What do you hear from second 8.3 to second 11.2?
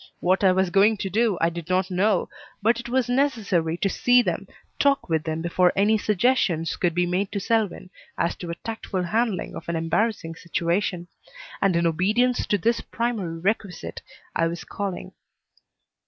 to a tactful handling of an embarrassing situation;